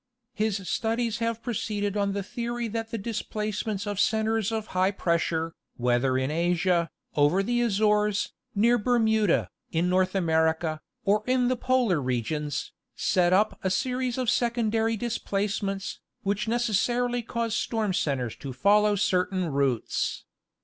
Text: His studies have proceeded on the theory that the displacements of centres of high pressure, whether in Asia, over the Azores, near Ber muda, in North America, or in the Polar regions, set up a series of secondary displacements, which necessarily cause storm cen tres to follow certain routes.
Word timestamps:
His 0.33 0.67
studies 0.67 1.19
have 1.19 1.43
proceeded 1.43 1.95
on 1.95 2.13
the 2.13 2.23
theory 2.23 2.67
that 2.69 2.89
the 2.89 2.97
displacements 2.97 3.85
of 3.85 3.99
centres 3.99 4.51
of 4.51 4.65
high 4.73 4.89
pressure, 4.89 5.53
whether 5.77 6.17
in 6.17 6.31
Asia, 6.31 6.89
over 7.15 7.43
the 7.43 7.61
Azores, 7.61 8.33
near 8.55 8.79
Ber 8.79 8.97
muda, 8.97 9.51
in 9.71 9.89
North 9.91 10.15
America, 10.15 10.81
or 11.05 11.21
in 11.27 11.49
the 11.49 11.55
Polar 11.55 12.01
regions, 12.01 12.71
set 12.95 13.31
up 13.31 13.59
a 13.63 13.69
series 13.69 14.17
of 14.17 14.27
secondary 14.31 14.97
displacements, 14.97 15.99
which 16.23 16.47
necessarily 16.47 17.21
cause 17.21 17.53
storm 17.55 17.93
cen 17.93 18.17
tres 18.17 18.35
to 18.37 18.53
follow 18.53 18.95
certain 18.95 19.49
routes. 19.49 20.25